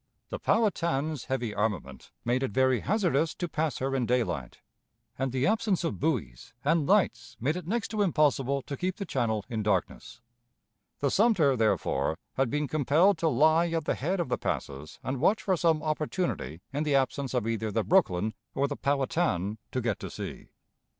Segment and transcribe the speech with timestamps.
[0.29, 4.61] The Powhatan's heavy armament made it very hazardous to pass her in daylight,
[5.15, 9.05] and the absence of buoys and lights made it next to impossible to keep the
[9.05, 10.19] channel in darkness.
[11.01, 15.19] The Sumter, therefore, had been compelled to lie at the head of the passes and
[15.21, 19.81] watch for some opportunity in the absence of either the Brooklyn or the Powhatan to
[19.81, 20.49] get to sea.